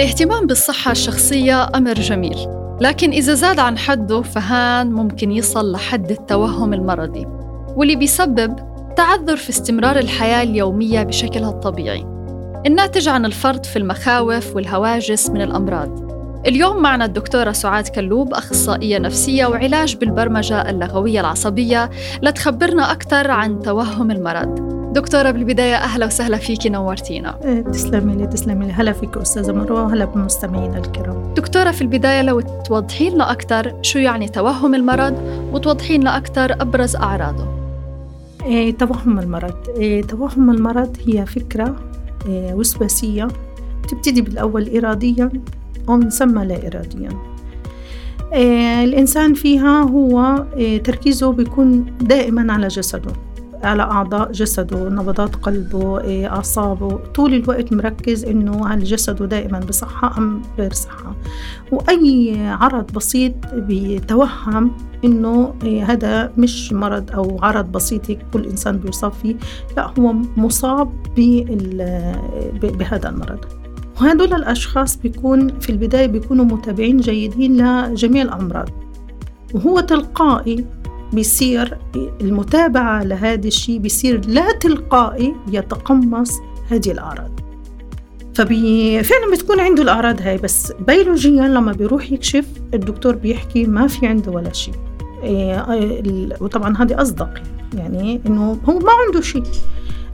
[0.00, 2.36] الاهتمام بالصحة الشخصية أمر جميل
[2.80, 7.26] لكن إذا زاد عن حده فهان ممكن يصل لحد التوهم المرضي
[7.76, 8.56] واللي بيسبب
[8.96, 12.06] تعذر في استمرار الحياة اليومية بشكلها الطبيعي.
[12.66, 16.10] الناتج عن الفرط في المخاوف والهواجس من الأمراض.
[16.46, 21.90] اليوم معنا الدكتورة سعاد كلوب أخصائية نفسية وعلاج بالبرمجة اللغوية العصبية
[22.22, 24.79] لتخبرنا أكثر عن توهم المرض.
[24.90, 27.38] دكتورة بالبداية أهلا وسهلا فيكي نورتينا.
[27.44, 28.72] إيه، تسلمي لي تسلمي لي.
[28.72, 31.34] هلا فيك أستاذة مروة وهلا بمستمعينا الكرام.
[31.34, 35.14] دكتورة في البداية لو توضحي لنا أكثر شو يعني توهم المرض
[35.52, 37.46] وتوضحي لنا أكثر أبرز أعراضه.
[38.42, 39.68] إيه توهم المرض.
[39.76, 41.76] إيه توهم المرض هي فكرة
[42.26, 43.28] إيه وسواسية
[43.88, 45.30] تبتدي بالأول إراديا
[45.88, 47.08] ومنسمى لا إراديا.
[48.32, 53.12] إيه الإنسان فيها هو إيه تركيزه بيكون دائما على جسده.
[53.64, 57.00] على أعضاء جسده نبضات قلبه إيه، أعصابه.
[57.14, 61.14] طول الوقت مركز إنه هل جسده دائما بصحة أم غير صحة.
[61.72, 64.72] وأي عرض بسيط بيتوهم
[65.04, 69.36] إنه إيه، هذا مش مرض أو عرض بسيط كل إنسان بيصاب فيه
[69.76, 70.92] لا هو مصاب
[72.62, 73.38] بهذا المرض.
[74.00, 78.68] وهدول الأشخاص بيكون في البداية بيكونوا متابعين جيدين لجميع الأمراض.
[79.54, 80.64] وهو تلقائي
[81.12, 81.78] بيصير
[82.20, 86.32] المتابعة لهذا الشيء بيصير لا تلقائي يتقمص
[86.70, 87.30] هذه الأعراض.
[88.34, 94.32] فعلا بتكون عنده الأعراض هاي بس بيولوجيا لما بيروح يكشف الدكتور بيحكي ما في عنده
[94.32, 94.74] ولا شيء.
[95.22, 95.66] إيه
[96.40, 97.30] وطبعا هذه أصدق
[97.74, 99.42] يعني إنه هو ما عنده شيء.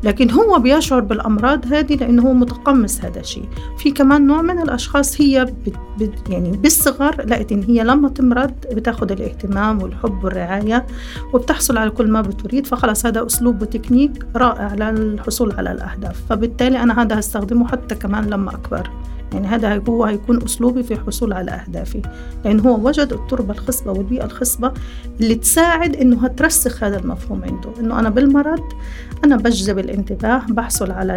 [0.06, 3.48] لكن هو بيشعر بالأمراض هذه لأنه هو متقمص هذا الشيء.
[3.78, 8.52] في كمان نوع من الأشخاص هي بت بت يعني بالصغر لقيت إن هي لما تمرض
[8.72, 10.86] بتأخذ الاهتمام والحب والرعاية
[11.32, 16.22] وبتحصل على كل ما بتريد فخلص هذا أسلوب وتكنيك رائع للحصول على الأهداف.
[16.28, 18.90] فبالتالي أنا هذا هستخدمه حتى كمان لما أكبر.
[19.32, 22.02] يعني هذا هو هيكون أسلوبي في الحصول على أهدافي.
[22.44, 24.72] لأن هو وجد التربة الخصبة والبيئة الخصبة
[25.20, 27.70] اللي تساعد إنه ترسخ هذا المفهوم عنده.
[27.80, 28.62] إنه أنا بالمرض
[29.24, 31.16] أنا بجذب الانتباه بحصل على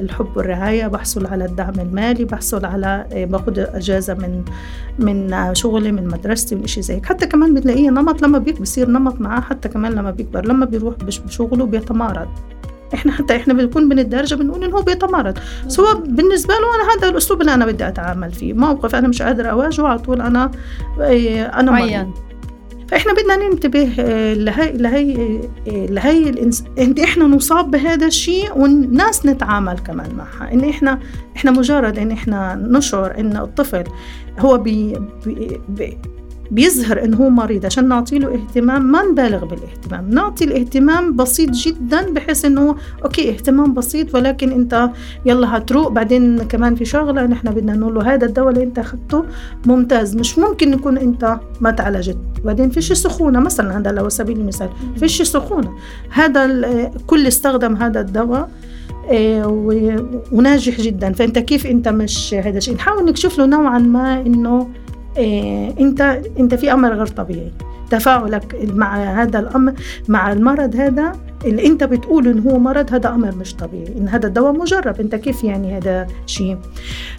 [0.00, 4.44] الحب والرعاية بحصل على الدعم المالي بحصل على آه، باخذ أجازة من
[4.98, 9.20] من شغلي من مدرستي من شيء زي حتى كمان بتلاقيه نمط لما بيكبر بصير نمط
[9.20, 10.46] معاه حتى كمان لما بيكبر.
[10.46, 12.28] لما بيروح بشغله بيتمارض.
[12.94, 15.38] إحنا حتى إحنا بنكون بندرجه بنقول إنه هو بيتمرد.
[15.68, 18.52] سواء بالنسبة له أنا هذا الأسلوب اللي أنا بدي أتعامل فيه.
[18.52, 20.50] موقف أنا مش قادرة أواجهه على طول أنا
[21.00, 22.14] إيه، أنا مريض.
[22.88, 26.64] فإحنا بدنا ننتبه آه، لهي لهي آه، لهي الإنس...
[26.78, 30.52] إن إحنا نصاب بهذا الشيء والناس نتعامل كمان معها.
[30.52, 30.98] إن إحنا
[31.36, 33.84] إحنا مجرد إن إحنا نشعر إن الطفل
[34.38, 35.98] هو بي, بي, بي
[36.50, 40.10] بيظهر إنه هو مريض عشان نعطي له اهتمام ما نبالغ بالاهتمام.
[40.10, 44.90] نعطي الاهتمام بسيط جدا بحيث إنه أوكي اهتمام بسيط ولكن أنت
[45.26, 45.88] يلا هتروق.
[45.88, 49.24] بعدين كمان في شغلة نحن بدنا نقول له هذا الدواء اللي أنت أخذته
[49.66, 50.16] ممتاز.
[50.16, 52.18] مش ممكن يكون أنت ما تعالجت.
[52.44, 54.68] بعدين فيش سخونة مثلا هذا لو سبيل المثال.
[54.96, 55.70] فيش سخونة.
[56.10, 58.50] هذا كل استخدم هذا الدواء
[59.10, 59.44] إيه،
[60.32, 61.12] وناجح جدا.
[61.12, 64.68] فأنت كيف أنت مش هذا الشيء؟ نحاول نكشف له نوعا ما إنه
[65.80, 67.52] انت انت في أمر غير طبيعي.
[67.90, 69.74] تفاعلك مع هذا الأمر
[70.08, 71.12] مع المرض هذا
[71.44, 73.94] اللي انت بتقول إن هو مرض هذا أمر مش طبيعي.
[73.98, 75.00] إن هذا الدواء مجرب.
[75.00, 76.58] انت كيف يعني هذا شيء؟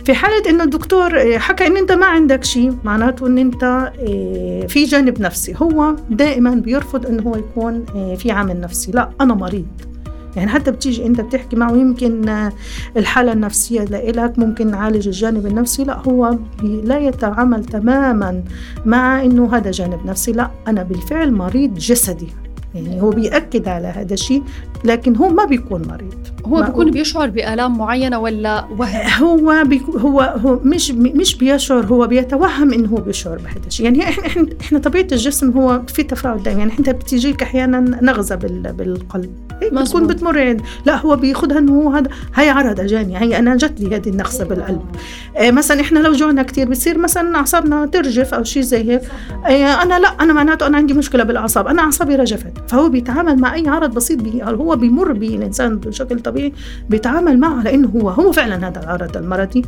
[0.05, 4.83] في حالة إنه الدكتور حكى إن أنت ما عندك شيء معناته إن أنت إيه، في
[4.83, 5.53] جانب نفسي.
[5.57, 8.91] هو دائما بيرفض انه هو يكون إيه، في عامل نفسي.
[8.91, 9.94] لا أنا مريض.
[10.35, 12.49] يعني حتى بتيجي انت بتحكي معه يمكن
[12.97, 15.83] الحالة النفسية لإلك ممكن نعالج الجانب النفسي.
[15.83, 18.43] لا هو لا يتعامل تماما
[18.85, 20.31] مع إنه هذا جانب نفسي.
[20.31, 22.27] لا أنا بالفعل مريض جسدي
[22.75, 24.43] يعني هو بيأكد على هذا الشيء
[24.83, 26.34] لكن هو ما بيكون مريض.
[26.47, 32.07] هو بيكون بيشعر بآلام معينة ولا وهم؟ هو بيكو هو هو مش مش بيشعر هو
[32.07, 33.85] بيتوهم إنه هو بيشعر بهذا الشيء.
[33.85, 38.35] يعني إحنا إحنا إحنا طبيعة الجسم هو في تفاعل دائما يعني انت بتجيك أحيانا نغزة
[38.35, 39.31] بالقلب.
[39.61, 40.57] هيك بتكون بتمر.
[40.85, 44.45] لا هو بياخذها إنه هو هذا هي عرض اجاني هي أنا جت لي هذه النغزة
[44.45, 44.81] بالقلب.
[45.37, 49.01] آه مثلا إحنا لو جوعنا كثير بتصير مثلا أعصابنا ترجف أو شيء زي هيك.
[49.45, 51.67] آه أنا لا أنا معناته أنا عندي مشكلة بالأعصاب.
[51.67, 52.53] أنا أعصابي رجفت.
[52.67, 56.34] فهو بيتعامل مع أي عرض بسيط بي هو بيمر به الإنسان بشكل طبيعي.
[56.89, 59.61] بيتعامل معه لأنه هو هو فعلا هذا العرض المرضي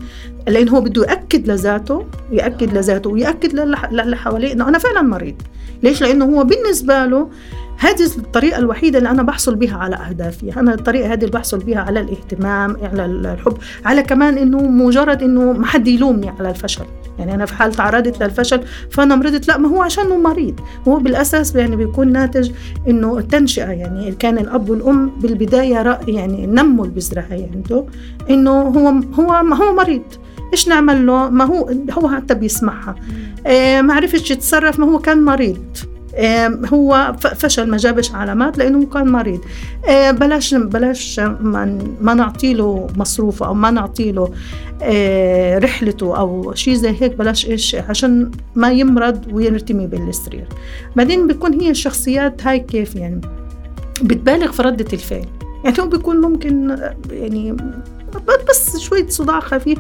[0.47, 5.35] لأنه هو بده يأكد لذاته يأكد لذاته ويأكد للي حواليه إنه أنا فعلا مريض.
[5.83, 7.29] ليش؟ لأنه هو بالنسبة له
[7.77, 10.59] هذه الطريقة الوحيدة اللي أنا بحصل بها على أهدافي.
[10.59, 15.53] أنا الطريقة هذه اللي بحصل بها على الاهتمام على الحب على كمان إنه مجرد إنه
[15.53, 16.85] ما حد يلومني على الفشل.
[17.19, 19.47] يعني أنا في حال تعرضت للفشل فأنا مرضت.
[19.47, 20.59] لا ما هو عشانه مريض.
[20.87, 22.51] هو بالأساس يعني بيكون ناتج
[22.87, 27.85] إنه التنشئة يعني كان الأب والأم بالبداية يعني نموا البذرة هي عنده
[28.29, 30.03] إنه هو هو هو مريض.
[30.53, 32.95] إيش نعمل له؟ ما هو هو حتى بيسمعها.
[33.47, 35.77] آه ما عرفش يتصرف ما هو كان مريض.
[36.73, 39.39] هو فشل ما جابش علامات لأنه كان مريض.
[39.89, 44.31] بلاش بلاش ما, نعطي له مصروفه أو ما نعطي له
[45.59, 50.47] رحلته أو شيء زي هيك بلاش إيش عشان ما يمرض ويرتمي بالسرير.
[50.95, 53.21] بعدين بيكون هي الشخصيات هاي كيف يعني؟
[54.01, 55.25] بتبالغ في ردة الفعل.
[55.63, 56.77] يعني هو بيكون ممكن
[57.11, 57.57] يعني
[58.49, 59.79] بس شوية صداع خفيف.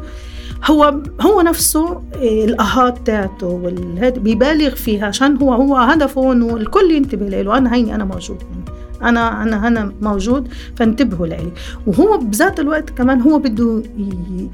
[0.65, 6.91] هو هو نفسه إيه، الأهات تاعته والهد بيبالغ فيها عشان هو هو هدفه إنه الكل
[6.91, 8.43] ينتبه له أنا هيني أنا موجود
[9.03, 11.51] أنا أنا أنا موجود فانتبهوا لي.
[11.87, 13.83] وهو بذات الوقت كمان هو بده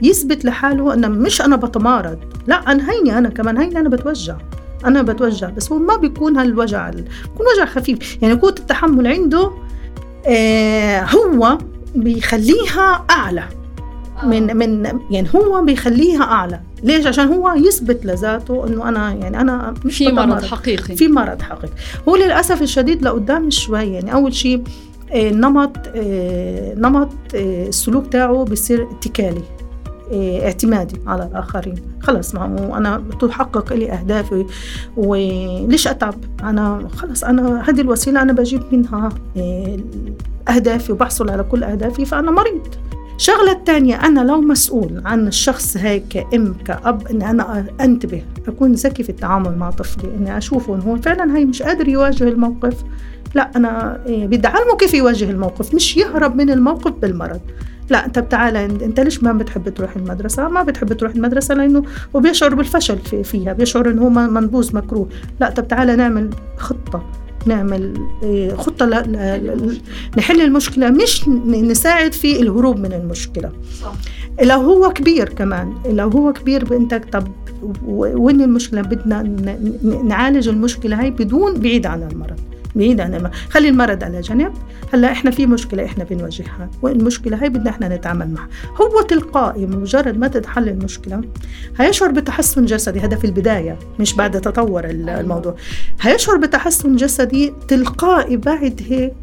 [0.01, 2.17] يثبت لحاله إنه مش أنا بتمارض
[2.47, 4.35] لا أنا هيني أنا كمان هيني أنا بتوجع
[4.85, 8.17] أنا بتوجع بس هو ما بيكون هالوجع بيكون وجع خفيف.
[8.21, 9.51] يعني قوة التحمل عنده
[10.27, 11.57] آه هو
[11.95, 13.43] بيخليها أعلى.
[14.25, 16.59] من من يعني هو بيخليها أعلى.
[16.83, 20.95] ليش؟ عشان هو يثبت لذاته إنه أنا يعني أنا مش في مرض حقيقي.
[20.95, 21.73] في مرض حقيقي.
[22.09, 24.63] هو للأسف الشديد لقدام شوي يعني أول شيء
[25.11, 29.41] آه، نمط آه، نمط آه، السلوك تاعه بيصير اتكالي
[30.13, 31.75] اعتمادي على الآخرين.
[32.01, 34.45] خلص ما هو أنا تحقق لي أهدافي
[34.97, 39.09] وليش أتعب؟ أنا خلص أنا هذه الوسيلة أنا بجيب منها
[40.49, 42.67] أهدافي وبحصل على كل أهدافي فأنا مريض.
[43.15, 49.03] الشغلة الثانية أنا لو مسؤول عن الشخص هاي كأم كأب إني أنا أنتبه أكون ذكي
[49.03, 52.83] في التعامل مع طفلي إني أشوفه إنه هو فعلا هاي مش قادر يواجه الموقف.
[53.35, 57.41] لا أنا إيه، بدي أعلمه كيف يواجه الموقف مش يهرب من الموقف بالمرض.
[57.89, 61.83] لا طب تعالى أنت ليش ما بتحب تروح المدرسة؟ ما بتحب تروح المدرسة لأنه
[62.13, 65.09] وبيشعر بالفشل فيها بيشعر إنه هو منبوذ مكروه.
[65.39, 67.03] لا طب تعالى نعمل خطة.
[67.45, 67.93] نعمل
[68.23, 68.85] آه، خطة
[70.17, 73.51] نحل المشكلة مش نساعد في الهروب من المشكلة.
[73.81, 73.93] صح.
[74.41, 77.27] لو هو كبير كمان لو هو كبير بنتك طب
[77.85, 79.23] وين المشكلة؟ بدنا
[80.03, 82.39] نعالج المشكلة هاي بدون بعيد عن المرض.
[82.75, 84.53] بعيد عن المرض خلي المرض على جنب
[84.93, 88.47] هلأ إحنا في مشكلة إحنا بنواجهها والمشكلة هاي بدنا إحنا نتعامل معها
[88.81, 91.21] هو تلقائي مجرد ما تتحل المشكلة
[91.77, 95.19] هيشعر بتحسن جسدي هذا في البداية مش بعد تطور أيوة.
[95.19, 95.55] الموضوع
[96.01, 99.13] هيشعر بتحسن جسدي تلقائي بعد هيك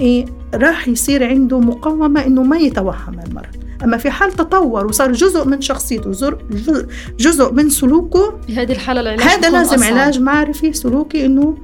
[0.00, 5.44] إيه راح يصير عنده مقاومة إنه ما يتوهم المرض أما في حال تطور وصار جزء
[5.44, 6.36] من شخصيته
[7.18, 9.92] جزء من سلوكه بهذه الحالة العلاج هذا لازم أصعب.
[9.92, 11.56] علاج معرفي سلوكي إنه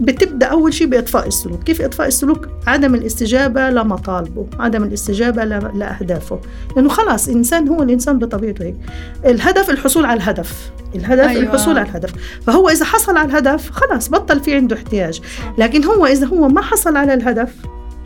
[0.00, 1.62] بتبدأ أول شيء بإطفاء السلوك.
[1.62, 6.40] كيف إطفاء السلوك؟ عدم الاستجابة لمطالبه عدم الاستجابة لأهدافه.
[6.76, 8.76] لأنه خلاص الانسان هو الإنسان بطبيعته هيك.
[9.24, 10.70] الهدف الحصول على الهدف.
[10.94, 11.42] الهدف أيوة.
[11.42, 12.12] الحصول على الهدف.
[12.46, 15.20] فهو إذا حصل على الهدف خلاص بطل في عنده احتياج.
[15.58, 17.54] لكن هو إذا هو ما حصل على الهدف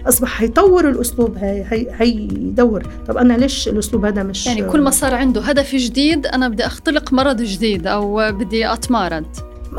[0.08, 2.82] أصبح هيطور الأسلوب هي هي هيدور.
[3.08, 6.66] طب أنا ليش الأسلوب هذا مش يعني كل ما صار عنده هدف جديد أنا بدي
[6.66, 9.26] أختلق مرض جديد أو بدي اتمارض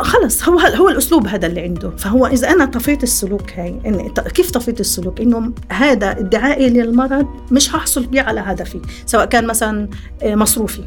[0.04, 1.90] خلص هو هو الأسلوب هذا اللي عنده.
[1.90, 7.76] فهو إذا أنا طفيت السلوك هاي إن كيف طفيت السلوك؟ إنه هذا ادعائي للمرض مش
[7.76, 9.90] هحصل بيه على هدفي سواء كان مثلا
[10.24, 10.84] آه، مصروفي.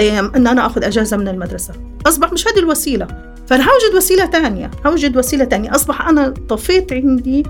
[0.00, 1.74] إن أنا آخذ أجازة من المدرسة.
[2.06, 3.34] أصبح مش هذه الوسيلة.
[3.46, 7.46] فانا هوجد وسيلة ثانية هوجد وسيلة ثانية أصبح أنا طفيت عندي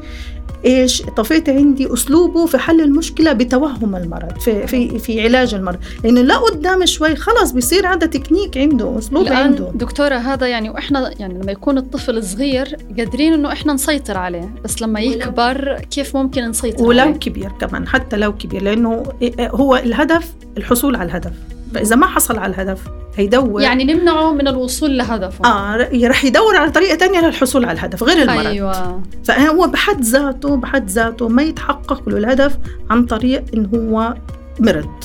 [0.67, 5.79] إيش؟ طفيت عندي أسلوبه في حل المشكلة بتوهم المرض في في في علاج المرض.
[6.05, 9.71] لأنه لا قدام شوي خلص بيصير هذا تكنيك عنده أسلوب عنده.
[9.75, 14.83] دكتورة هذا يعني وإحنا يعني لما يكون الطفل صغير قادرين إنه إحنا نسيطر عليه بس
[14.83, 19.03] لما يكبر كيف ممكن نسيطر ولو عليه؟ ولو كبير كمان حتى لو كبير لأنه
[19.41, 21.33] هو الهدف الحصول على الهدف.
[21.75, 22.81] فاذا ما حصل على الهدف
[23.17, 25.47] هيدور يعني نمنعه من الوصول لهدفه.
[25.47, 28.47] آه رح يدور على طريقة تانية للحصول على الهدف غير المرض.
[28.47, 29.03] أيوه.
[29.25, 32.59] فهو بحد ذاته بحد ذاته ما يتحقق له الهدف
[32.91, 34.15] عن طريق إن هو
[34.61, 35.05] مرض.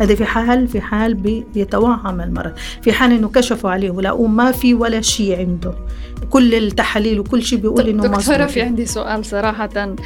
[0.00, 1.14] هذا في حال في حال
[1.54, 2.52] بيتوهم المرض.
[2.82, 5.74] في حال إنه كشفوا عليه ولقوا ما في ولا شيء عنده.
[6.30, 9.96] كل التحاليل وكل شيء بيقول إنه ما دكتورة في عندي سؤال صراحة.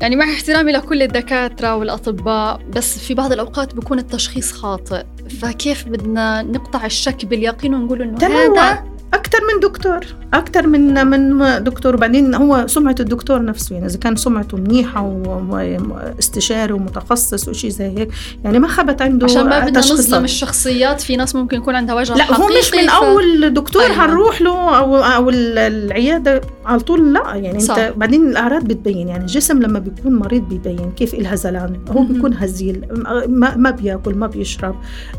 [0.00, 5.04] يعني مع احترامي لكل الدكاترة والأطباء بس في بعض الأوقات بيكون التشخيص خاطئ
[5.40, 10.00] فكيف بدنا نقطع الشك باليقين ونقول إنه هذا أكثر من دكتور
[10.34, 16.72] أكثر من من دكتور وبعدين هو سمعة الدكتور نفسه يعني إذا كان سمعته منيحة واستشاري
[16.72, 18.08] ومتخصص وشيء زي هيك
[18.44, 22.14] يعني ما خبت عنده عشان ما بدنا نظلم الشخصيات في ناس ممكن يكون عندها وجع
[22.14, 22.88] لا هو مش من.
[22.88, 23.94] أول دكتور أيوة.
[23.94, 27.78] حنروح له أو أو العيادة على طول لا يعني صح.
[27.78, 32.86] انت بعدين الأعراض بتبين يعني الجسم لما بيكون مريض بيبين كيف الهزلان هو بيكون هزيل
[33.28, 34.76] ما, ما بياكل ما بيشرب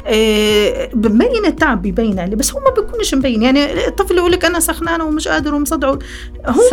[0.08, 4.60] إيه ببين التعب بيبين عليه بس هو ما بيكونش مبين يعني الطفل يقول لك أنا
[4.60, 5.98] سخنان ومش قادر ومصدع هو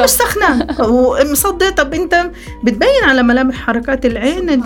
[0.04, 1.70] مش سخنان هو مصدع.
[1.70, 2.30] طب أنت
[2.64, 4.62] بتبين على ملامح حركات العين.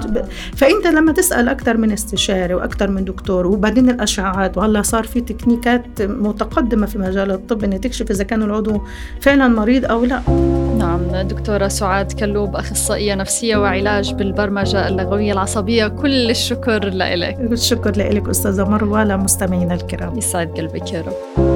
[0.56, 6.02] فأنت لما تسأل أكثر من استشاري وأكثر من دكتور وبعدين الأشعاعات وهلا صار في تكنيكات
[6.02, 8.80] متقدمة في مجال الطب إنها تكشف إذا كان العضو
[9.20, 10.22] فعلا مريض أو لا.
[10.78, 15.88] نعم دكتورة سعاد كلوب أخصائية نفسية وعلاج بالبرمجة اللغوية العصبية.
[15.88, 20.18] كل الشكر لك الشكر لك أستاذة مروة لمستمعينا الكرام.
[20.18, 21.55] يسعد قلبك يا رب.